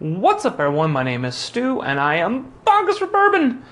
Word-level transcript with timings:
What's 0.00 0.44
up, 0.44 0.60
everyone? 0.60 0.92
My 0.92 1.02
name 1.02 1.24
is 1.24 1.34
Stu, 1.34 1.80
and 1.82 1.98
I 1.98 2.18
am 2.18 2.52
Bonkers 2.64 2.98
for 2.98 3.08
Bourbon. 3.08 3.64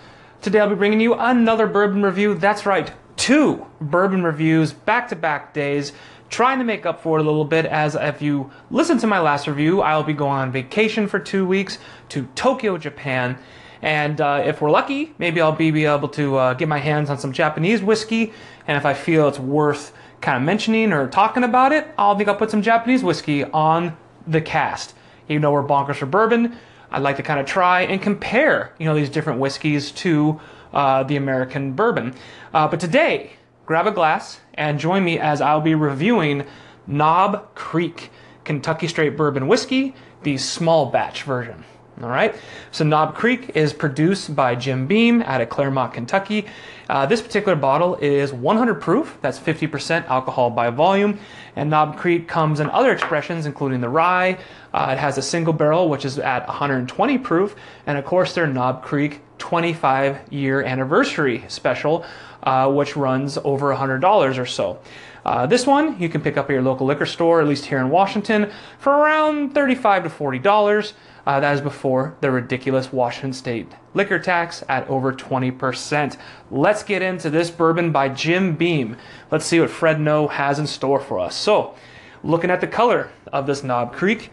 Today 0.42 0.58
I'll 0.58 0.68
be 0.68 0.74
bringing 0.74 0.98
you 0.98 1.14
another 1.14 1.68
bourbon 1.68 2.02
review. 2.02 2.34
That's 2.34 2.66
right, 2.66 2.90
two 3.14 3.64
bourbon 3.80 4.24
reviews 4.24 4.72
back 4.72 5.06
to 5.10 5.14
back 5.14 5.54
days, 5.54 5.92
trying 6.28 6.58
to 6.58 6.64
make 6.64 6.84
up 6.84 7.00
for 7.00 7.18
it 7.18 7.22
a 7.22 7.24
little 7.24 7.44
bit. 7.44 7.64
As 7.64 7.94
if 7.94 8.20
you 8.20 8.50
listen 8.72 8.98
to 8.98 9.06
my 9.06 9.20
last 9.20 9.46
review, 9.46 9.82
I'll 9.82 10.02
be 10.02 10.14
going 10.14 10.40
on 10.40 10.50
vacation 10.50 11.06
for 11.06 11.20
two 11.20 11.46
weeks 11.46 11.78
to 12.08 12.26
Tokyo, 12.34 12.76
Japan. 12.76 13.38
And 13.80 14.20
uh, 14.20 14.42
if 14.44 14.60
we're 14.60 14.72
lucky, 14.72 15.14
maybe 15.18 15.40
I'll 15.40 15.52
be, 15.52 15.70
be 15.70 15.84
able 15.84 16.08
to 16.08 16.38
uh, 16.38 16.54
get 16.54 16.66
my 16.66 16.78
hands 16.78 17.08
on 17.08 17.18
some 17.18 17.30
Japanese 17.30 17.82
whiskey. 17.82 18.32
And 18.66 18.76
if 18.76 18.84
I 18.84 18.94
feel 18.94 19.28
it's 19.28 19.38
worth 19.38 19.92
kind 20.20 20.36
of 20.36 20.42
mentioning 20.42 20.92
or 20.92 21.06
talking 21.06 21.44
about 21.44 21.70
it, 21.70 21.86
I'll 21.96 22.16
think 22.16 22.28
I'll 22.28 22.34
put 22.34 22.50
some 22.50 22.62
Japanese 22.62 23.04
whiskey 23.04 23.44
on 23.44 23.96
the 24.26 24.40
cast 24.40 24.95
even 25.28 25.42
though 25.42 25.52
we're 25.52 25.62
bonkers 25.62 25.96
for 25.96 26.06
bourbon, 26.06 26.56
I'd 26.90 27.02
like 27.02 27.16
to 27.16 27.22
kind 27.22 27.40
of 27.40 27.46
try 27.46 27.82
and 27.82 28.00
compare, 28.00 28.72
you 28.78 28.86
know, 28.86 28.94
these 28.94 29.10
different 29.10 29.40
whiskeys 29.40 29.90
to 29.92 30.40
uh, 30.72 31.02
the 31.02 31.16
American 31.16 31.72
bourbon. 31.72 32.14
Uh, 32.54 32.68
but 32.68 32.80
today, 32.80 33.32
grab 33.64 33.86
a 33.86 33.90
glass 33.90 34.40
and 34.54 34.78
join 34.78 35.04
me 35.04 35.18
as 35.18 35.40
I'll 35.40 35.60
be 35.60 35.74
reviewing 35.74 36.44
Knob 36.86 37.54
Creek 37.54 38.10
Kentucky 38.44 38.86
Straight 38.86 39.16
Bourbon 39.16 39.48
Whiskey, 39.48 39.94
the 40.22 40.38
small 40.38 40.86
batch 40.86 41.24
version. 41.24 41.64
All 42.02 42.10
right. 42.10 42.34
So 42.72 42.84
Knob 42.84 43.14
Creek 43.14 43.52
is 43.54 43.72
produced 43.72 44.36
by 44.36 44.54
Jim 44.54 44.86
Beam 44.86 45.22
out 45.22 45.40
of 45.40 45.48
Clermont, 45.48 45.94
Kentucky. 45.94 46.44
Uh, 46.90 47.06
this 47.06 47.22
particular 47.22 47.56
bottle 47.56 47.96
is 47.96 48.34
100 48.34 48.82
proof. 48.82 49.16
That's 49.22 49.38
50% 49.38 50.06
alcohol 50.06 50.50
by 50.50 50.68
volume. 50.68 51.18
And 51.56 51.70
Knob 51.70 51.96
Creek 51.96 52.28
comes 52.28 52.60
in 52.60 52.68
other 52.68 52.92
expressions, 52.92 53.46
including 53.46 53.80
the 53.80 53.88
rye. 53.88 54.36
Uh, 54.74 54.90
it 54.92 54.98
has 54.98 55.16
a 55.16 55.22
single 55.22 55.54
barrel, 55.54 55.88
which 55.88 56.04
is 56.04 56.18
at 56.18 56.46
120 56.46 57.16
proof. 57.18 57.56
And 57.86 57.96
of 57.96 58.04
course, 58.04 58.34
their 58.34 58.46
Knob 58.46 58.82
Creek 58.82 59.22
25 59.38 60.30
year 60.30 60.62
anniversary 60.62 61.44
special, 61.48 62.04
uh, 62.42 62.70
which 62.70 62.94
runs 62.94 63.38
over 63.42 63.74
$100 63.74 64.38
or 64.38 64.44
so. 64.44 64.78
Uh, 65.26 65.44
this 65.44 65.66
one 65.66 66.00
you 66.00 66.08
can 66.08 66.20
pick 66.20 66.36
up 66.36 66.48
at 66.48 66.52
your 66.52 66.62
local 66.62 66.86
liquor 66.86 67.04
store, 67.04 67.40
at 67.40 67.48
least 67.48 67.64
here 67.64 67.80
in 67.80 67.90
Washington, 67.90 68.48
for 68.78 68.92
around 68.92 69.52
35 69.54 70.04
to 70.04 70.08
$40. 70.08 70.92
Uh, 71.26 71.40
that 71.40 71.52
is 71.52 71.60
before 71.60 72.16
the 72.20 72.30
ridiculous 72.30 72.92
Washington 72.92 73.32
State 73.32 73.66
liquor 73.92 74.20
tax 74.20 74.62
at 74.68 74.88
over 74.88 75.12
20%. 75.12 76.16
Let's 76.48 76.84
get 76.84 77.02
into 77.02 77.28
this 77.28 77.50
bourbon 77.50 77.90
by 77.90 78.08
Jim 78.08 78.54
Beam. 78.54 78.96
Let's 79.28 79.44
see 79.44 79.58
what 79.58 79.68
Fred 79.68 79.98
Noe 79.98 80.28
has 80.28 80.60
in 80.60 80.68
store 80.68 81.00
for 81.00 81.18
us. 81.18 81.34
So, 81.34 81.74
looking 82.22 82.48
at 82.48 82.60
the 82.60 82.68
color 82.68 83.10
of 83.32 83.48
this 83.48 83.64
Knob 83.64 83.92
Creek, 83.92 84.30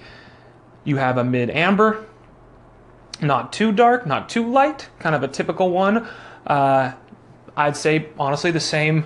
you 0.83 0.97
have 0.97 1.17
a 1.17 1.23
mid 1.23 1.49
amber, 1.49 2.05
not 3.19 3.51
too 3.51 3.71
dark, 3.71 4.05
not 4.05 4.29
too 4.29 4.47
light, 4.47 4.89
kind 4.99 5.15
of 5.15 5.23
a 5.23 5.27
typical 5.27 5.71
one. 5.71 6.07
Uh, 6.45 6.93
I'd 7.57 7.77
say, 7.77 8.09
honestly, 8.19 8.51
the 8.51 8.59
same 8.59 9.05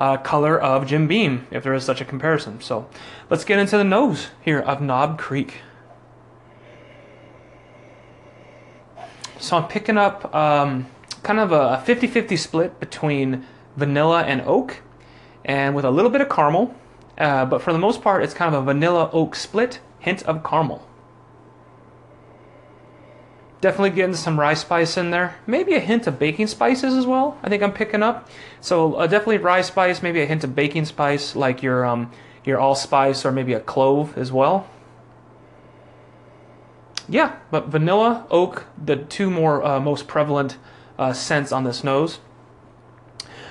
uh, 0.00 0.16
color 0.16 0.58
of 0.58 0.86
Jim 0.86 1.06
Beam, 1.06 1.46
if 1.52 1.62
there 1.62 1.74
is 1.74 1.84
such 1.84 2.00
a 2.00 2.04
comparison. 2.04 2.60
So, 2.60 2.88
let's 3.28 3.44
get 3.44 3.60
into 3.60 3.76
the 3.76 3.84
nose 3.84 4.28
here 4.40 4.58
of 4.58 4.80
Knob 4.80 5.18
Creek. 5.18 5.58
So 9.38 9.56
I'm 9.56 9.68
picking 9.68 9.96
up 9.96 10.34
um, 10.34 10.86
kind 11.22 11.38
of 11.40 11.50
a 11.50 11.82
50 11.86 12.06
50 12.06 12.36
split 12.36 12.78
between 12.78 13.46
vanilla 13.76 14.22
and 14.22 14.42
oak, 14.42 14.82
and 15.44 15.74
with 15.74 15.84
a 15.84 15.90
little 15.90 16.10
bit 16.10 16.20
of 16.20 16.28
caramel. 16.28 16.74
Uh, 17.16 17.46
but 17.46 17.62
for 17.62 17.72
the 17.72 17.78
most 17.78 18.02
part, 18.02 18.22
it's 18.22 18.34
kind 18.34 18.54
of 18.54 18.62
a 18.62 18.64
vanilla 18.64 19.08
oak 19.12 19.34
split, 19.34 19.80
hint 19.98 20.22
of 20.24 20.44
caramel. 20.44 20.86
Definitely 23.60 23.90
getting 23.90 24.14
some 24.14 24.40
rye 24.40 24.54
spice 24.54 24.96
in 24.96 25.10
there. 25.10 25.36
Maybe 25.46 25.74
a 25.74 25.80
hint 25.80 26.06
of 26.06 26.18
baking 26.18 26.46
spices 26.46 26.94
as 26.94 27.06
well. 27.06 27.38
I 27.42 27.48
think 27.48 27.62
I'm 27.62 27.72
picking 27.72 28.02
up. 28.02 28.28
So 28.60 28.94
uh, 28.94 29.06
definitely 29.06 29.38
rye 29.38 29.60
spice, 29.60 30.02
maybe 30.02 30.22
a 30.22 30.26
hint 30.26 30.44
of 30.44 30.54
baking 30.54 30.86
spice, 30.86 31.36
like 31.36 31.62
your 31.62 31.84
um, 31.84 32.10
your 32.44 32.58
allspice 32.58 33.26
or 33.26 33.32
maybe 33.32 33.52
a 33.52 33.60
clove 33.60 34.16
as 34.16 34.32
well. 34.32 34.68
Yeah, 37.08 37.36
but 37.50 37.66
vanilla, 37.66 38.26
oak, 38.30 38.66
the 38.82 38.96
two 38.96 39.30
more 39.30 39.64
uh, 39.64 39.80
most 39.80 40.06
prevalent 40.06 40.56
uh, 40.98 41.12
scents 41.12 41.52
on 41.52 41.64
this 41.64 41.84
nose. 41.84 42.20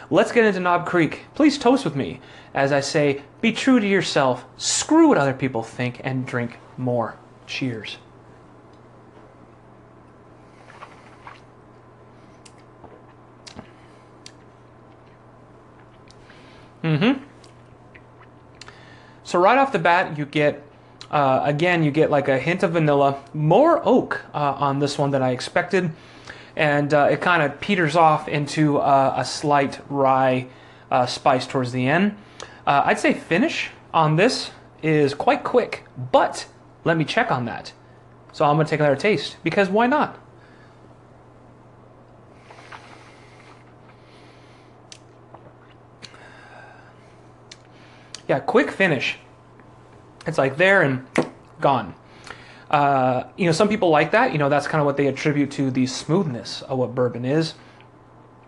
Let's 0.09 0.31
get 0.31 0.45
into 0.45 0.59
Knob 0.59 0.88
Creek. 0.88 1.25
Please 1.35 1.57
toast 1.59 1.85
with 1.85 1.95
me 1.95 2.19
as 2.53 2.72
I 2.72 2.79
say, 2.79 3.22
be 3.41 3.51
true 3.51 3.79
to 3.79 3.88
yourself, 3.88 4.45
screw 4.57 5.09
what 5.09 5.17
other 5.17 5.34
people 5.34 5.63
think, 5.63 6.01
and 6.03 6.25
drink 6.25 6.57
more. 6.78 7.16
Cheers. 7.45 7.97
Mm-hmm. 16.84 17.23
So 19.23 19.40
right 19.40 19.57
off 19.57 19.72
the 19.72 19.79
bat, 19.79 20.17
you 20.17 20.25
get 20.25 20.63
uh, 21.12 21.41
again, 21.44 21.84
you 21.84 21.91
get 21.91 22.12
like 22.12 22.28
a 22.28 22.38
hint 22.38 22.63
of 22.63 22.72
vanilla, 22.72 23.22
more 23.34 23.81
oak 23.84 24.23
uh, 24.34 24.53
on 24.57 24.79
this 24.79 24.97
one 24.97 25.12
than 25.12 25.22
I 25.22 25.31
expected, 25.31 25.91
and 26.56 26.94
uh, 26.94 27.09
it 27.12 27.22
kind 27.22 27.41
of 27.41 27.59
peters 27.59 27.95
off 27.95 28.28
into 28.28 28.78
uh, 28.78 29.13
a 29.17 29.25
slight 29.25 29.79
rye 29.90 30.47
uh, 30.91 31.06
spice 31.06 31.47
towards 31.47 31.72
the 31.72 31.88
end. 31.88 32.16
Uh, 32.66 32.84
I'd 32.85 33.00
say 33.00 33.13
finish 33.13 33.72
on 33.94 34.16
this 34.17 34.51
is 34.84 35.13
quite 35.13 35.44
quick, 35.44 35.85
but 36.11 36.47
let 36.84 36.96
me 36.96 37.06
check 37.06 37.31
on 37.31 37.46
that. 37.46 37.73
So 38.31 38.46
I'm 38.46 38.57
gonna 38.57 38.69
take 38.69 38.79
another 38.79 38.96
taste 38.96 39.38
because 39.44 39.69
why 39.69 39.88
not? 39.88 40.17
Yeah, 48.29 48.40
quick 48.40 48.69
finish. 48.69 49.17
It's 50.28 50.38
like 50.38 50.56
there 50.56 50.84
and 50.84 51.07
gone. 51.59 51.95
Uh, 52.69 53.23
you 53.35 53.47
know, 53.47 53.51
some 53.51 53.67
people 53.67 53.90
like 53.90 54.12
that. 54.12 54.31
You 54.34 54.38
know, 54.38 54.50
that's 54.50 54.67
kind 54.67 54.79
of 54.79 54.85
what 54.85 54.97
they 54.97 55.07
attribute 55.07 55.50
to 55.51 55.72
the 55.72 55.88
smoothness 55.88 56.62
of 56.62 56.78
what 56.78 56.94
bourbon 56.94 57.25
is. 57.25 57.56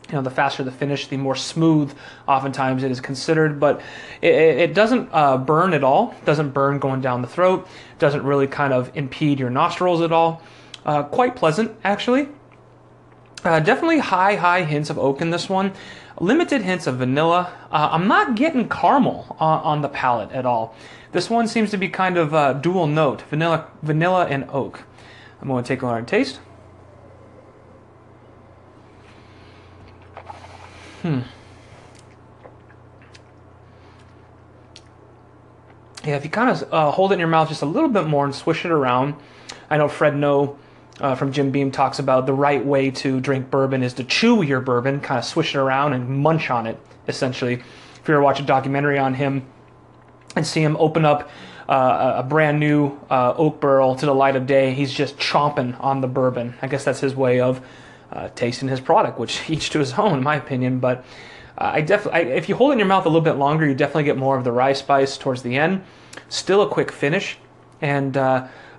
You 0.07 0.15
know, 0.15 0.21
the 0.21 0.29
faster 0.29 0.63
the 0.63 0.71
finish, 0.71 1.07
the 1.07 1.17
more 1.17 1.35
smooth 1.35 1.97
oftentimes 2.27 2.83
it 2.83 2.91
is 2.91 3.01
considered. 3.01 3.59
But 3.59 3.81
it, 4.21 4.33
it 4.35 4.73
doesn't 4.75 5.09
uh, 5.11 5.39
burn 5.39 5.73
at 5.73 5.83
all. 5.83 6.13
Doesn't 6.25 6.51
burn 6.51 6.77
going 6.77 7.01
down 7.01 7.23
the 7.23 7.27
throat. 7.27 7.67
Doesn't 7.97 8.23
really 8.23 8.45
kind 8.45 8.73
of 8.73 8.95
impede 8.95 9.39
your 9.39 9.49
nostrils 9.49 10.01
at 10.01 10.11
all. 10.11 10.43
Uh, 10.85 11.01
quite 11.03 11.35
pleasant, 11.35 11.75
actually. 11.83 12.29
Uh, 13.43 13.59
definitely 13.59 13.99
high, 13.99 14.35
high 14.35 14.63
hints 14.63 14.89
of 14.89 14.99
oak 14.99 15.21
in 15.21 15.31
this 15.31 15.49
one. 15.49 15.73
Limited 16.19 16.61
hints 16.61 16.85
of 16.85 16.97
vanilla. 16.97 17.51
Uh, 17.71 17.89
I'm 17.91 18.07
not 18.07 18.35
getting 18.35 18.69
caramel 18.69 19.35
on, 19.39 19.59
on, 19.61 19.81
the 19.81 19.89
palate 19.89 20.31
at 20.31 20.45
all. 20.45 20.75
This 21.11 21.29
one 21.29 21.47
seems 21.47 21.71
to 21.71 21.77
be 21.77 21.89
kind 21.89 22.17
of 22.17 22.33
uh, 22.33 22.53
dual 22.53 22.85
note, 22.85 23.23
vanilla, 23.23 23.67
vanilla 23.81 24.27
and 24.27 24.47
oak. 24.49 24.83
I'm 25.41 25.47
going 25.47 25.63
to 25.63 25.67
take 25.67 25.81
a 25.81 25.87
hard 25.87 26.07
taste. 26.07 26.39
Hmm. 31.01 31.21
Yeah, 36.03 36.15
if 36.15 36.23
you 36.23 36.29
kind 36.29 36.49
of 36.49 36.71
uh, 36.71 36.91
hold 36.91 37.11
it 37.11 37.15
in 37.15 37.19
your 37.19 37.27
mouth 37.27 37.49
just 37.49 37.63
a 37.63 37.65
little 37.65 37.89
bit 37.89 38.05
more 38.05 38.25
and 38.25 38.35
swish 38.35 38.65
it 38.65 38.71
around. 38.71 39.15
I 39.69 39.77
know 39.77 39.87
Fred 39.87 40.15
Noe 40.15 40.57
uh, 40.99 41.15
from 41.15 41.31
Jim 41.31 41.51
Beam 41.51 41.71
talks 41.71 41.99
about 41.99 42.25
the 42.25 42.33
right 42.33 42.63
way 42.63 42.91
to 42.91 43.19
drink 43.19 43.49
bourbon 43.49 43.83
is 43.83 43.93
to 43.95 44.03
chew 44.03 44.41
your 44.41 44.61
bourbon, 44.61 44.99
kind 44.99 45.17
of 45.17 45.25
swish 45.25 45.55
it 45.55 45.57
around 45.57 45.93
and 45.93 46.09
munch 46.09 46.49
on 46.49 46.67
it, 46.67 46.79
essentially. 47.07 47.53
If 47.53 48.07
you 48.07 48.13
ever 48.13 48.21
watch 48.21 48.39
a 48.39 48.43
documentary 48.43 48.99
on 48.99 49.13
him 49.13 49.45
and 50.35 50.45
see 50.45 50.61
him 50.61 50.75
open 50.77 51.05
up 51.05 51.29
uh, 51.69 52.15
a 52.17 52.23
brand 52.23 52.59
new 52.59 52.99
uh, 53.09 53.33
oak 53.37 53.61
barrel 53.61 53.95
to 53.95 54.05
the 54.05 54.13
light 54.13 54.35
of 54.35 54.45
day, 54.45 54.73
he's 54.73 54.93
just 54.93 55.17
chomping 55.17 55.81
on 55.81 56.01
the 56.01 56.07
bourbon. 56.07 56.55
I 56.61 56.67
guess 56.67 56.83
that's 56.83 56.99
his 56.99 57.15
way 57.15 57.39
of 57.39 57.61
uh, 58.11 58.29
tasting 58.35 58.69
his 58.69 58.79
product, 58.79 59.19
which 59.19 59.49
each 59.49 59.69
to 59.71 59.79
his 59.79 59.93
own, 59.93 60.17
in 60.17 60.23
my 60.23 60.35
opinion. 60.35 60.79
But 60.79 61.05
uh, 61.57 61.71
I 61.73 61.81
definitely, 61.81 62.31
if 62.33 62.49
you 62.49 62.55
hold 62.55 62.71
it 62.71 62.73
in 62.73 62.79
your 62.79 62.87
mouth 62.87 63.05
a 63.05 63.09
little 63.09 63.21
bit 63.21 63.33
longer, 63.33 63.65
you 63.65 63.73
definitely 63.75 64.03
get 64.03 64.17
more 64.17 64.37
of 64.37 64.43
the 64.43 64.51
rye 64.51 64.73
spice 64.73 65.17
towards 65.17 65.43
the 65.43 65.57
end. 65.57 65.83
Still 66.27 66.61
a 66.61 66.67
quick 66.67 66.91
finish, 66.91 67.37
and 67.81 68.17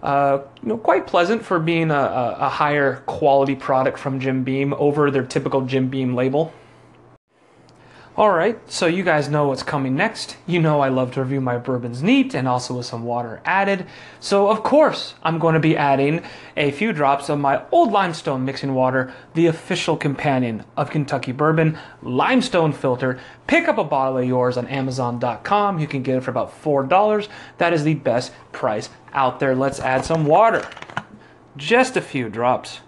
uh, 0.02 0.42
you 0.62 0.68
know, 0.68 0.78
quite 0.78 1.06
pleasant 1.06 1.44
for 1.44 1.60
being 1.60 1.90
a, 1.90 2.36
a, 2.40 2.48
higher 2.48 2.96
quality 3.06 3.54
product 3.54 3.98
from 3.98 4.18
Jim 4.18 4.42
Beam 4.42 4.74
over 4.74 5.12
their 5.12 5.22
typical 5.22 5.60
Jim 5.60 5.88
Beam 5.88 6.16
label. 6.16 6.52
Alright, 8.18 8.70
so 8.70 8.84
you 8.84 9.04
guys 9.04 9.30
know 9.30 9.48
what's 9.48 9.62
coming 9.62 9.96
next. 9.96 10.36
You 10.46 10.60
know 10.60 10.80
I 10.80 10.90
love 10.90 11.12
to 11.12 11.22
review 11.22 11.40
my 11.40 11.56
bourbons 11.56 12.02
neat 12.02 12.34
and 12.34 12.46
also 12.46 12.74
with 12.74 12.84
some 12.84 13.04
water 13.04 13.40
added. 13.46 13.86
So 14.20 14.50
of 14.50 14.62
course 14.62 15.14
I'm 15.22 15.38
going 15.38 15.54
to 15.54 15.60
be 15.60 15.78
adding 15.78 16.22
a 16.54 16.72
few 16.72 16.92
drops 16.92 17.30
of 17.30 17.38
my 17.38 17.62
old 17.72 17.90
limestone 17.90 18.44
mixing 18.44 18.74
water, 18.74 19.14
the 19.32 19.46
official 19.46 19.96
companion 19.96 20.66
of 20.76 20.90
Kentucky 20.90 21.32
Bourbon, 21.32 21.78
limestone 22.02 22.74
filter. 22.74 23.18
Pick 23.46 23.66
up 23.66 23.78
a 23.78 23.84
bottle 23.84 24.18
of 24.18 24.26
yours 24.26 24.58
on 24.58 24.68
Amazon.com. 24.68 25.78
You 25.78 25.86
can 25.86 26.02
get 26.02 26.18
it 26.18 26.22
for 26.22 26.32
about 26.32 26.52
$4. 26.62 27.28
That 27.56 27.72
is 27.72 27.82
the 27.82 27.94
best 27.94 28.34
price 28.52 28.90
out 29.14 29.40
there. 29.40 29.54
Let's 29.54 29.80
add 29.80 30.04
some 30.04 30.26
water. 30.26 30.68
Just 31.56 31.96
a 31.96 32.02
few 32.02 32.28
drops. 32.28 32.80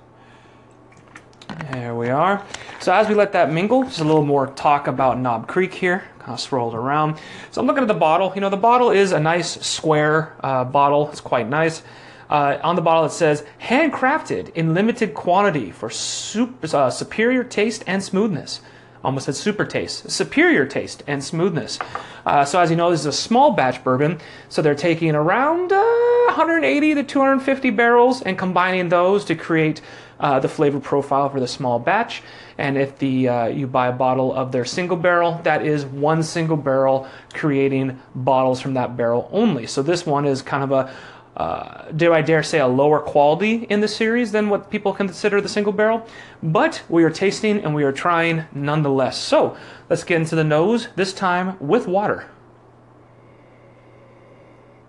There 1.70 1.94
we 1.94 2.08
are. 2.08 2.44
So 2.80 2.92
as 2.92 3.08
we 3.08 3.14
let 3.14 3.32
that 3.32 3.52
mingle, 3.52 3.84
just 3.84 4.00
a 4.00 4.04
little 4.04 4.24
more 4.24 4.48
talk 4.48 4.88
about 4.88 5.18
Knob 5.18 5.46
Creek 5.46 5.72
here. 5.72 6.04
Kind 6.18 6.32
of 6.32 6.40
swirled 6.40 6.74
around. 6.74 7.18
So 7.50 7.60
I'm 7.60 7.66
looking 7.66 7.82
at 7.82 7.88
the 7.88 7.94
bottle. 7.94 8.32
You 8.34 8.40
know, 8.40 8.50
the 8.50 8.56
bottle 8.56 8.90
is 8.90 9.12
a 9.12 9.20
nice 9.20 9.60
square 9.64 10.34
uh, 10.42 10.64
bottle. 10.64 11.10
It's 11.10 11.20
quite 11.20 11.48
nice. 11.48 11.82
Uh, 12.28 12.58
on 12.62 12.74
the 12.74 12.82
bottle 12.82 13.04
it 13.04 13.10
says, 13.10 13.44
handcrafted 13.62 14.52
in 14.54 14.74
limited 14.74 15.14
quantity 15.14 15.70
for 15.70 15.90
super, 15.90 16.76
uh, 16.76 16.90
superior 16.90 17.44
taste 17.44 17.84
and 17.86 18.02
smoothness. 18.02 18.60
Almost 19.04 19.26
said 19.26 19.36
super 19.36 19.66
taste. 19.66 20.10
Superior 20.10 20.64
taste 20.64 21.02
and 21.06 21.22
smoothness. 21.22 21.78
Uh, 22.26 22.44
so 22.44 22.60
as 22.60 22.70
you 22.70 22.76
know, 22.76 22.90
this 22.90 23.00
is 23.00 23.06
a 23.06 23.12
small 23.12 23.52
batch 23.52 23.82
bourbon. 23.84 24.18
So 24.48 24.62
they're 24.62 24.74
taking 24.74 25.14
around 25.14 25.70
180 25.70 26.92
uh, 26.92 26.94
to 26.94 27.02
250 27.02 27.70
barrels 27.70 28.22
and 28.22 28.38
combining 28.38 28.88
those 28.88 29.24
to 29.26 29.34
create 29.34 29.80
uh, 30.20 30.40
the 30.40 30.48
flavor 30.48 30.80
profile 30.80 31.28
for 31.28 31.40
the 31.40 31.48
small 31.48 31.78
batch. 31.78 32.22
And 32.56 32.78
if 32.78 32.98
the 32.98 33.28
uh, 33.28 33.46
you 33.46 33.66
buy 33.66 33.88
a 33.88 33.92
bottle 33.92 34.32
of 34.32 34.52
their 34.52 34.64
single 34.64 34.96
barrel, 34.96 35.40
that 35.42 35.66
is 35.66 35.84
one 35.84 36.22
single 36.22 36.56
barrel 36.56 37.08
creating 37.32 38.00
bottles 38.14 38.60
from 38.60 38.74
that 38.74 38.96
barrel 38.96 39.28
only. 39.32 39.66
So 39.66 39.82
this 39.82 40.06
one 40.06 40.24
is 40.24 40.40
kind 40.40 40.62
of 40.62 40.72
a 40.72 40.94
uh, 41.36 41.90
do 41.90 42.14
I 42.14 42.22
dare 42.22 42.42
say 42.42 42.60
a 42.60 42.66
lower 42.66 43.00
quality 43.00 43.64
in 43.64 43.80
the 43.80 43.88
series 43.88 44.30
than 44.30 44.48
what 44.48 44.70
people 44.70 44.92
consider 44.92 45.40
the 45.40 45.48
single 45.48 45.72
barrel, 45.72 46.06
but 46.42 46.82
we 46.88 47.02
are 47.02 47.10
tasting 47.10 47.58
and 47.64 47.74
we 47.74 47.82
are 47.82 47.92
trying 47.92 48.44
nonetheless. 48.52 49.18
So 49.18 49.56
let's 49.90 50.04
get 50.04 50.20
into 50.20 50.36
the 50.36 50.44
nose, 50.44 50.88
this 50.94 51.12
time 51.12 51.56
with 51.58 51.88
water. 51.88 52.30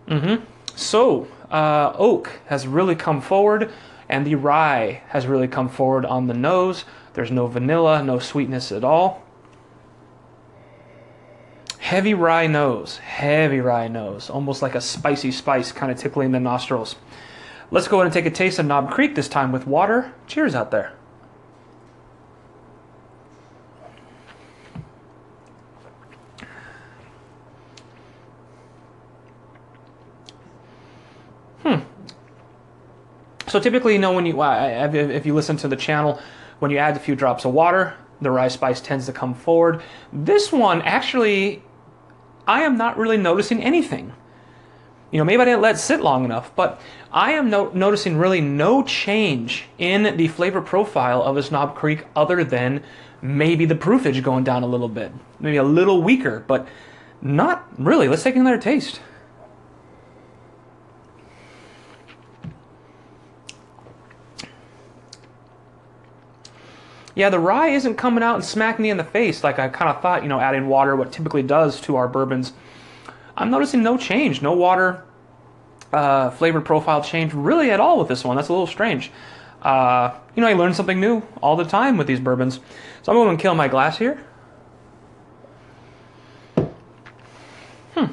Mm-hmm. 0.08 0.44
So 0.76 1.28
uh, 1.50 1.94
oak 1.98 2.32
has 2.46 2.68
really 2.68 2.96
come 2.96 3.22
forward, 3.22 3.72
and 4.08 4.26
the 4.26 4.36
rye 4.36 5.02
has 5.08 5.26
really 5.26 5.48
come 5.48 5.68
forward 5.68 6.06
on 6.06 6.28
the 6.28 6.36
nose. 6.36 6.86
There's 7.14 7.32
no 7.32 7.48
vanilla, 7.48 8.04
no 8.04 8.20
sweetness 8.20 8.72
at 8.72 8.84
all. 8.84 9.25
Heavy 11.86 12.16
rye 12.16 12.48
nose, 12.48 12.98
heavy 12.98 13.60
rye 13.60 13.88
nose, 13.88 14.32
almost 14.32 14.64
like 14.64 14.74
a 14.74 14.82
spicy 14.82 15.30
spice 15.30 15.72
kind 15.72 15.92
of 15.92 16.00
tickling 16.00 16.32
the 16.32 16.40
nostrils. 16.40 16.96
Let's 17.70 17.88
go 17.88 17.98
ahead 17.98 18.08
and 18.08 18.14
take 18.14 18.26
a 18.26 18.32
taste 18.32 18.58
of 18.58 18.66
Knob 18.66 18.90
Creek 18.90 19.14
this 19.14 19.30
time 19.30 19.52
with 19.52 19.68
water. 19.68 20.12
Cheers 20.26 20.56
out 20.56 20.72
there. 20.72 20.94
Hmm. 31.62 31.82
So 33.46 33.60
typically, 33.60 33.94
you 33.94 34.00
know, 34.00 34.14
when 34.14 34.26
you 34.26 34.42
if 34.42 35.24
you 35.24 35.36
listen 35.36 35.56
to 35.58 35.68
the 35.68 35.76
channel, 35.76 36.20
when 36.58 36.72
you 36.72 36.80
add 36.80 36.98
a 36.98 37.00
few 37.00 37.16
drops 37.16 37.46
of 37.46 37.54
water, 37.54 37.94
the 38.22 38.32
rye 38.32 38.48
spice 38.48 38.82
tends 38.82 39.06
to 39.06 39.14
come 39.14 39.36
forward. 39.36 39.84
This 40.12 40.52
one 40.52 40.82
actually, 40.82 41.62
I 42.48 42.64
am 42.64 42.78
not 42.78 42.98
really 42.98 43.18
noticing 43.18 43.62
anything. 43.62 44.14
You 45.12 45.20
know, 45.20 45.24
maybe 45.24 45.42
I 45.42 45.46
didn't 45.46 45.62
let 45.62 45.76
it 45.76 45.80
sit 45.80 46.02
long 46.02 46.26
enough, 46.26 46.54
but 46.56 46.82
I 47.12 47.32
am 47.34 47.50
no- 47.50 47.72
noticing 47.74 48.18
really 48.18 48.42
no 48.42 48.84
change 48.84 49.66
in 49.78 50.18
the 50.18 50.28
flavor 50.28 50.62
profile 50.62 51.22
of 51.24 51.38
a 51.38 51.52
Knob 51.52 51.76
Creek 51.76 52.06
other 52.16 52.44
than 52.44 52.84
maybe 53.22 53.66
the 53.66 53.76
proofage 53.76 54.22
going 54.22 54.44
down 54.44 54.64
a 54.64 54.68
little 54.68 54.90
bit. 54.90 55.12
Maybe 55.40 55.58
a 55.58 55.64
little 55.64 56.02
weaker, 56.02 56.44
but 56.48 56.68
not 57.22 57.66
really. 57.78 58.08
Let's 58.08 58.24
take 58.24 58.36
another 58.36 58.58
taste. 58.58 59.00
Yeah, 67.16 67.30
the 67.30 67.40
rye 67.40 67.70
isn't 67.70 67.96
coming 67.96 68.24
out 68.24 68.36
and 68.36 68.44
smacking 68.44 68.84
me 68.84 68.90
in 68.90 68.98
the 68.98 69.04
face 69.04 69.44
like 69.44 69.58
I 69.58 69.70
kind 69.70 69.90
of 69.90 70.02
thought, 70.02 70.22
you 70.22 70.30
know, 70.30 70.40
adding 70.40 70.68
water, 70.68 70.96
what 70.96 71.14
typically 71.14 71.44
does 71.44 71.80
to 71.82 71.96
our 71.96 72.08
bourbons. 72.10 72.52
I'm 73.38 73.50
noticing 73.50 73.82
no 73.82 73.98
change, 73.98 74.42
no 74.42 74.52
water 74.52 75.04
uh, 75.94 76.30
flavor 76.32 76.60
profile 76.60 77.02
change 77.02 77.34
really 77.34 77.72
at 77.72 77.80
all 77.80 77.98
with 77.98 78.10
this 78.10 78.24
one. 78.24 78.36
That's 78.36 78.50
a 78.50 78.52
little 78.52 78.68
strange. 78.68 79.12
Uh, 79.62 80.14
you 80.36 80.42
know, 80.42 80.48
I 80.48 80.54
learn 80.54 80.74
something 80.74 81.00
new 81.00 81.24
all 81.42 81.56
the 81.56 81.64
time 81.64 81.98
with 81.98 82.06
these 82.06 82.20
bourbons. 82.20 82.60
So 83.02 83.12
I'm 83.12 83.18
going 83.18 83.38
to 83.38 83.42
kill 83.42 83.56
my 83.56 83.68
glass 83.68 83.98
here. 83.98 84.24
Hmm. 87.94 88.08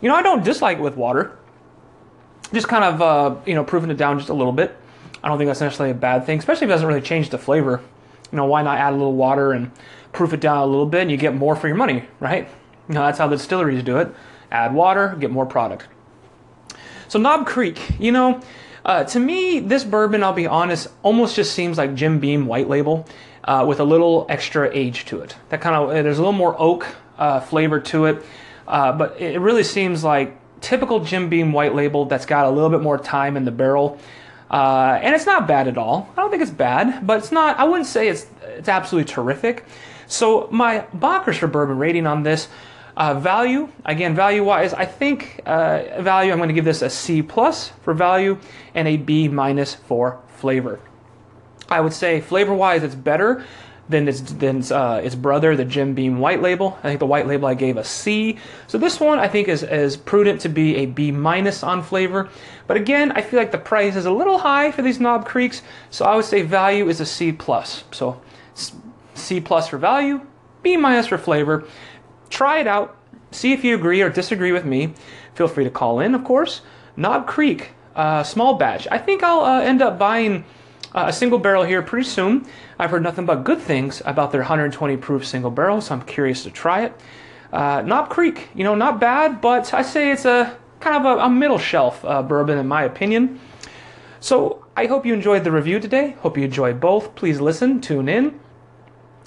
You 0.00 0.08
know, 0.08 0.14
I 0.14 0.22
don't 0.22 0.44
dislike 0.44 0.78
it 0.78 0.82
with 0.82 0.96
water. 0.96 1.38
Just 2.52 2.68
kind 2.68 2.84
of, 2.84 3.00
uh, 3.00 3.36
you 3.46 3.54
know, 3.54 3.64
proving 3.64 3.90
it 3.90 3.96
down 3.96 4.18
just 4.18 4.28
a 4.28 4.34
little 4.34 4.52
bit. 4.52 4.76
I 5.24 5.28
don't 5.28 5.38
think 5.38 5.48
that's 5.48 5.62
necessarily 5.62 5.92
a 5.92 5.98
bad 5.98 6.26
thing, 6.26 6.38
especially 6.38 6.66
if 6.66 6.68
it 6.68 6.74
doesn't 6.74 6.86
really 6.86 7.00
change 7.00 7.30
the 7.30 7.38
flavor. 7.38 7.80
You 8.30 8.36
know, 8.36 8.44
why 8.44 8.62
not 8.62 8.76
add 8.76 8.92
a 8.92 8.96
little 8.96 9.14
water 9.14 9.52
and 9.52 9.70
proof 10.12 10.34
it 10.34 10.40
down 10.40 10.58
a 10.58 10.66
little 10.66 10.84
bit 10.84 11.00
and 11.00 11.10
you 11.10 11.16
get 11.16 11.34
more 11.34 11.56
for 11.56 11.66
your 11.66 11.78
money, 11.78 12.04
right? 12.20 12.46
You 12.90 12.94
know, 12.94 13.00
that's 13.00 13.18
how 13.18 13.26
the 13.26 13.36
distilleries 13.36 13.82
do 13.82 13.96
it. 13.96 14.14
Add 14.50 14.74
water, 14.74 15.16
get 15.18 15.30
more 15.30 15.46
product. 15.46 15.88
So 17.08 17.18
Knob 17.18 17.46
Creek, 17.46 17.98
you 17.98 18.12
know, 18.12 18.42
uh, 18.84 19.04
to 19.04 19.18
me, 19.18 19.60
this 19.60 19.82
bourbon, 19.82 20.22
I'll 20.22 20.34
be 20.34 20.46
honest, 20.46 20.88
almost 21.02 21.36
just 21.36 21.54
seems 21.54 21.78
like 21.78 21.94
Jim 21.94 22.20
Beam 22.20 22.44
White 22.44 22.68
Label 22.68 23.06
uh, 23.44 23.64
with 23.66 23.80
a 23.80 23.84
little 23.84 24.26
extra 24.28 24.70
age 24.74 25.06
to 25.06 25.20
it. 25.20 25.36
That 25.48 25.62
kind 25.62 25.74
of 25.74 25.88
there's 26.04 26.18
a 26.18 26.20
little 26.20 26.32
more 26.32 26.54
oak 26.60 26.86
uh, 27.16 27.40
flavor 27.40 27.80
to 27.80 28.04
it, 28.04 28.22
uh, 28.68 28.92
but 28.92 29.18
it 29.18 29.40
really 29.40 29.64
seems 29.64 30.04
like 30.04 30.38
typical 30.60 31.00
Jim 31.00 31.30
Beam 31.30 31.52
White 31.52 31.74
Label 31.74 32.04
that's 32.04 32.26
got 32.26 32.44
a 32.44 32.50
little 32.50 32.70
bit 32.70 32.82
more 32.82 32.98
time 32.98 33.38
in 33.38 33.46
the 33.46 33.50
barrel. 33.50 33.98
Uh, 34.54 35.00
and 35.02 35.16
it's 35.16 35.26
not 35.26 35.48
bad 35.48 35.66
at 35.66 35.76
all. 35.76 36.08
I 36.16 36.20
don't 36.20 36.30
think 36.30 36.40
it's 36.40 36.52
bad, 36.52 37.04
but 37.04 37.18
it's 37.18 37.32
not. 37.32 37.58
I 37.58 37.64
wouldn't 37.64 37.88
say 37.88 38.06
it's 38.06 38.28
it's 38.44 38.68
absolutely 38.68 39.12
terrific. 39.12 39.64
So 40.06 40.46
my 40.52 40.86
Bonkers 40.96 41.38
for 41.38 41.48
bourbon 41.48 41.76
rating 41.76 42.06
on 42.06 42.22
this 42.22 42.46
uh, 42.96 43.14
value 43.14 43.68
again 43.84 44.14
value 44.14 44.44
wise, 44.44 44.72
I 44.72 44.84
think 44.84 45.40
uh, 45.44 46.00
value. 46.00 46.30
I'm 46.30 46.38
going 46.38 46.50
to 46.50 46.54
give 46.54 46.64
this 46.64 46.82
a 46.82 46.88
C 46.88 47.20
plus 47.20 47.70
for 47.82 47.94
value 47.94 48.38
and 48.76 48.86
a 48.86 48.96
B 48.96 49.26
minus 49.26 49.74
for 49.74 50.20
flavor. 50.28 50.78
I 51.68 51.80
would 51.80 51.92
say 51.92 52.20
flavor 52.20 52.54
wise, 52.54 52.84
it's 52.84 52.94
better 52.94 53.44
than 53.88 54.08
its 54.08 54.20
than 54.20 54.58
its, 54.58 54.70
uh, 54.70 55.00
its 55.02 55.14
brother, 55.14 55.56
the 55.56 55.64
Jim 55.64 55.94
Beam 55.94 56.18
White 56.18 56.40
Label. 56.40 56.78
I 56.82 56.88
think 56.88 57.00
the 57.00 57.06
White 57.06 57.26
Label 57.26 57.46
I 57.46 57.54
gave 57.54 57.76
a 57.76 57.84
C. 57.84 58.38
So 58.66 58.78
this 58.78 58.98
one 58.98 59.18
I 59.18 59.28
think 59.28 59.48
is 59.48 59.62
is 59.62 59.96
prudent 59.96 60.40
to 60.42 60.48
be 60.48 60.76
a 60.76 60.86
B 60.86 61.10
minus 61.10 61.62
on 61.62 61.82
flavor. 61.82 62.28
But 62.66 62.76
again, 62.76 63.12
I 63.12 63.20
feel 63.22 63.38
like 63.38 63.52
the 63.52 63.58
price 63.58 63.96
is 63.96 64.06
a 64.06 64.10
little 64.10 64.38
high 64.38 64.70
for 64.70 64.82
these 64.82 65.00
Knob 65.00 65.26
Creeks, 65.26 65.62
so 65.90 66.04
I 66.04 66.16
would 66.16 66.24
say 66.24 66.42
value 66.42 66.88
is 66.88 67.00
a 67.00 67.06
C 67.06 67.32
plus. 67.32 67.84
So 67.92 68.20
C 69.14 69.40
plus 69.40 69.68
for 69.68 69.78
value, 69.78 70.20
B 70.62 70.76
minus 70.76 71.06
for 71.06 71.18
flavor. 71.18 71.64
Try 72.30 72.60
it 72.60 72.66
out. 72.66 72.96
See 73.30 73.52
if 73.52 73.64
you 73.64 73.74
agree 73.74 74.00
or 74.00 74.10
disagree 74.10 74.52
with 74.52 74.64
me. 74.64 74.94
Feel 75.34 75.48
free 75.48 75.64
to 75.64 75.70
call 75.70 76.00
in, 76.00 76.14
of 76.14 76.24
course. 76.24 76.62
Knob 76.96 77.26
Creek, 77.26 77.70
uh, 77.96 78.22
small 78.22 78.54
batch. 78.54 78.86
I 78.90 78.98
think 78.98 79.22
I'll 79.22 79.40
uh, 79.40 79.60
end 79.60 79.82
up 79.82 79.98
buying 79.98 80.44
uh, 80.94 81.04
a 81.08 81.12
single 81.12 81.38
barrel 81.38 81.64
here 81.64 81.82
pretty 81.82 82.08
soon. 82.08 82.46
I've 82.78 82.90
heard 82.90 83.02
nothing 83.02 83.26
but 83.26 83.44
good 83.44 83.60
things 83.60 84.00
about 84.04 84.32
their 84.32 84.42
120 84.42 84.96
proof 84.98 85.26
single 85.26 85.50
barrel, 85.50 85.80
so 85.80 85.94
I'm 85.94 86.02
curious 86.02 86.44
to 86.44 86.50
try 86.50 86.84
it. 86.84 86.94
Uh, 87.52 87.82
Knob 87.82 88.10
Creek, 88.10 88.48
you 88.54 88.64
know, 88.64 88.74
not 88.74 89.00
bad, 89.00 89.40
but 89.40 89.72
I 89.74 89.82
say 89.82 90.10
it's 90.10 90.24
a 90.24 90.56
kind 90.80 91.04
of 91.04 91.18
a, 91.18 91.22
a 91.22 91.30
middle 91.30 91.58
shelf 91.58 92.04
uh, 92.04 92.22
bourbon 92.22 92.58
in 92.58 92.68
my 92.68 92.84
opinion. 92.84 93.40
So 94.20 94.64
I 94.76 94.86
hope 94.86 95.06
you 95.06 95.14
enjoyed 95.14 95.44
the 95.44 95.52
review 95.52 95.78
today. 95.80 96.16
Hope 96.20 96.36
you 96.36 96.44
enjoyed 96.44 96.80
both. 96.80 97.14
Please 97.14 97.40
listen, 97.40 97.80
tune 97.80 98.08
in. 98.08 98.40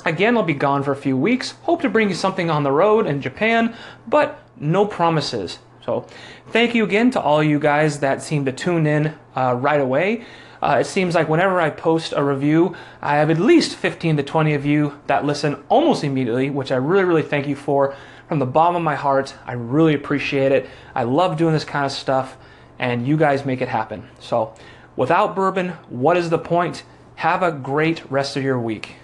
Again, 0.06 0.38
I'll 0.38 0.44
be 0.44 0.54
gone 0.54 0.84
for 0.84 0.92
a 0.92 0.96
few 0.96 1.18
weeks. 1.18 1.52
Hope 1.64 1.82
to 1.82 1.90
bring 1.90 2.10
you 2.10 2.16
something 2.16 2.50
on 2.50 2.64
the 2.64 2.72
road 2.72 3.08
in 3.08 3.22
Japan, 3.22 3.76
but 4.08 4.40
no 4.56 4.86
promises. 4.86 5.60
So, 5.84 6.06
thank 6.48 6.76
you 6.76 6.84
again 6.84 7.12
to 7.12 7.22
all 7.22 7.42
you 7.42 7.60
guys 7.60 8.00
that 8.00 8.22
seem 8.22 8.46
to 8.46 8.52
tune 8.52 8.86
in 8.86 9.16
uh, 9.36 9.56
right 9.58 9.80
away. 9.80 10.26
Uh, 10.62 10.78
it 10.82 10.86
seems 10.86 11.16
like 11.16 11.30
whenever 11.30 11.62
I 11.62 11.70
post 11.70 12.14
a 12.16 12.24
review, 12.24 12.76
I 13.02 13.18
have 13.18 13.30
at 13.30 13.40
least 13.40 13.76
15 13.76 14.18
to 14.18 14.24
20 14.24 14.54
of 14.54 14.66
you 14.66 15.00
that 15.08 15.26
listen 15.26 15.64
almost 15.70 16.04
immediately, 16.04 16.50
which 16.50 16.72
I 16.72 16.78
really, 16.78 17.04
really 17.04 17.22
thank 17.22 17.48
you 17.48 17.56
for 17.56 17.96
from 18.28 18.40
the 18.40 18.46
bottom 18.46 18.76
of 18.76 18.82
my 18.82 18.96
heart. 18.96 19.36
I 19.46 19.54
really 19.54 19.94
appreciate 19.94 20.52
it. 20.52 20.70
I 20.96 21.04
love 21.04 21.38
doing 21.38 21.54
this 21.54 21.64
kind 21.64 21.86
of 21.86 21.92
stuff, 21.92 22.38
and 22.80 23.08
you 23.08 23.18
guys 23.18 23.46
make 23.46 23.62
it 23.62 23.70
happen. 23.70 24.08
So, 24.20 24.54
without 24.96 25.36
bourbon, 25.36 25.70
what 25.90 26.18
is 26.18 26.30
the 26.30 26.40
point? 26.40 26.84
Have 27.16 27.44
a 27.44 27.52
great 27.52 28.10
rest 28.12 28.36
of 28.36 28.44
your 28.44 28.60
week. 28.60 28.96